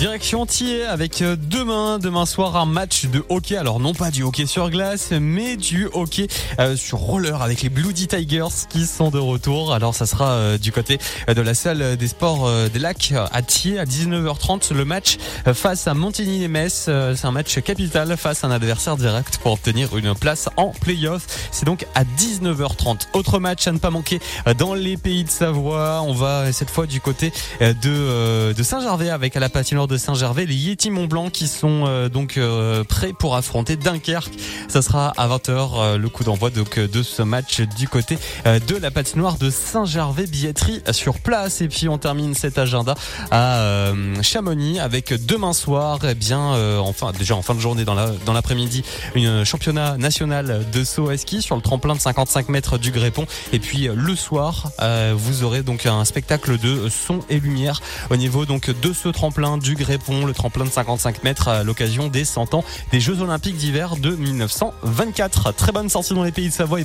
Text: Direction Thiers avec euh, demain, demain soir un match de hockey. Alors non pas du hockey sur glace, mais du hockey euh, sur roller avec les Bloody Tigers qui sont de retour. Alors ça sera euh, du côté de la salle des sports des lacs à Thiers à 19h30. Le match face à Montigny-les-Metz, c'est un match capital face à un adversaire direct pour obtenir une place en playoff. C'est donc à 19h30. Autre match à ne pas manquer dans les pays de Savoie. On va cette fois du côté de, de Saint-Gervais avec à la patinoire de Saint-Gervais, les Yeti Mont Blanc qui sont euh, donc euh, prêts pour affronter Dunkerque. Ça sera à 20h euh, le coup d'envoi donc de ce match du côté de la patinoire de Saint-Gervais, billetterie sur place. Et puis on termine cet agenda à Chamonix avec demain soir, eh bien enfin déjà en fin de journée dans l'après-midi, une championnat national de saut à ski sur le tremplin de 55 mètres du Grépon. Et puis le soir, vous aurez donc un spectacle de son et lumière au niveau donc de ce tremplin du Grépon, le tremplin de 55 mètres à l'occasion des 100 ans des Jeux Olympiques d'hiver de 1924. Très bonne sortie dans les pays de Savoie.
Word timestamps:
Direction 0.00 0.46
Thiers 0.46 0.86
avec 0.86 1.20
euh, 1.20 1.36
demain, 1.38 1.98
demain 1.98 2.24
soir 2.24 2.56
un 2.56 2.64
match 2.64 3.04
de 3.04 3.22
hockey. 3.28 3.58
Alors 3.58 3.80
non 3.80 3.92
pas 3.92 4.10
du 4.10 4.22
hockey 4.22 4.46
sur 4.46 4.70
glace, 4.70 5.10
mais 5.20 5.58
du 5.58 5.90
hockey 5.92 6.26
euh, 6.58 6.74
sur 6.74 6.96
roller 6.96 7.42
avec 7.42 7.60
les 7.60 7.68
Bloody 7.68 8.08
Tigers 8.08 8.64
qui 8.70 8.86
sont 8.86 9.10
de 9.10 9.18
retour. 9.18 9.74
Alors 9.74 9.94
ça 9.94 10.06
sera 10.06 10.30
euh, 10.30 10.56
du 10.56 10.72
côté 10.72 10.96
de 11.28 11.42
la 11.42 11.52
salle 11.52 11.98
des 11.98 12.08
sports 12.08 12.50
des 12.72 12.78
lacs 12.78 13.12
à 13.30 13.42
Thiers 13.42 13.78
à 13.78 13.84
19h30. 13.84 14.72
Le 14.72 14.86
match 14.86 15.18
face 15.52 15.86
à 15.86 15.92
Montigny-les-Metz, 15.92 16.88
c'est 17.16 17.26
un 17.26 17.30
match 17.30 17.60
capital 17.60 18.16
face 18.16 18.42
à 18.42 18.46
un 18.46 18.52
adversaire 18.52 18.96
direct 18.96 19.36
pour 19.42 19.52
obtenir 19.52 19.94
une 19.98 20.14
place 20.14 20.48
en 20.56 20.68
playoff. 20.68 21.26
C'est 21.52 21.66
donc 21.66 21.84
à 21.94 22.04
19h30. 22.04 23.08
Autre 23.12 23.38
match 23.38 23.66
à 23.66 23.72
ne 23.72 23.78
pas 23.78 23.90
manquer 23.90 24.18
dans 24.56 24.72
les 24.72 24.96
pays 24.96 25.24
de 25.24 25.30
Savoie. 25.30 26.00
On 26.06 26.14
va 26.14 26.54
cette 26.54 26.70
fois 26.70 26.86
du 26.86 27.02
côté 27.02 27.34
de, 27.60 28.54
de 28.54 28.62
Saint-Gervais 28.62 29.10
avec 29.10 29.36
à 29.36 29.40
la 29.40 29.50
patinoire 29.50 29.89
de 29.90 29.96
Saint-Gervais, 29.96 30.46
les 30.46 30.54
Yeti 30.54 30.88
Mont 30.88 31.06
Blanc 31.06 31.30
qui 31.30 31.48
sont 31.48 31.84
euh, 31.86 32.08
donc 32.08 32.36
euh, 32.36 32.84
prêts 32.84 33.12
pour 33.12 33.34
affronter 33.34 33.74
Dunkerque. 33.74 34.32
Ça 34.68 34.82
sera 34.82 35.12
à 35.16 35.26
20h 35.26 35.50
euh, 35.50 35.98
le 35.98 36.08
coup 36.08 36.22
d'envoi 36.22 36.50
donc 36.50 36.78
de 36.78 37.02
ce 37.02 37.22
match 37.22 37.60
du 37.60 37.88
côté 37.88 38.16
de 38.44 38.76
la 38.76 38.90
patinoire 38.92 39.36
de 39.36 39.50
Saint-Gervais, 39.50 40.26
billetterie 40.26 40.80
sur 40.92 41.18
place. 41.18 41.60
Et 41.60 41.68
puis 41.68 41.88
on 41.88 41.98
termine 41.98 42.34
cet 42.34 42.58
agenda 42.58 42.94
à 43.32 43.92
Chamonix 44.22 44.78
avec 44.78 45.12
demain 45.26 45.52
soir, 45.52 45.98
eh 46.08 46.14
bien 46.14 46.78
enfin 46.78 47.12
déjà 47.12 47.34
en 47.34 47.42
fin 47.42 47.54
de 47.54 47.60
journée 47.60 47.84
dans 47.84 48.32
l'après-midi, 48.32 48.84
une 49.14 49.44
championnat 49.44 49.96
national 49.96 50.64
de 50.72 50.84
saut 50.84 51.08
à 51.08 51.16
ski 51.16 51.42
sur 51.42 51.56
le 51.56 51.62
tremplin 51.62 51.94
de 51.94 52.00
55 52.00 52.48
mètres 52.48 52.78
du 52.78 52.92
Grépon. 52.92 53.26
Et 53.52 53.58
puis 53.58 53.88
le 53.92 54.16
soir, 54.16 54.70
vous 55.14 55.42
aurez 55.42 55.62
donc 55.62 55.86
un 55.86 56.04
spectacle 56.04 56.58
de 56.58 56.88
son 56.88 57.20
et 57.28 57.40
lumière 57.40 57.80
au 58.10 58.16
niveau 58.16 58.46
donc 58.46 58.70
de 58.70 58.92
ce 58.92 59.08
tremplin 59.08 59.58
du 59.58 59.74
Grépon, 59.80 60.26
le 60.26 60.32
tremplin 60.32 60.64
de 60.64 60.70
55 60.70 61.24
mètres 61.24 61.48
à 61.48 61.64
l'occasion 61.64 62.08
des 62.08 62.24
100 62.24 62.54
ans 62.54 62.64
des 62.92 63.00
Jeux 63.00 63.20
Olympiques 63.20 63.56
d'hiver 63.56 63.96
de 63.96 64.14
1924. 64.14 65.52
Très 65.54 65.72
bonne 65.72 65.88
sortie 65.88 66.14
dans 66.14 66.22
les 66.22 66.32
pays 66.32 66.48
de 66.48 66.52
Savoie. 66.52 66.78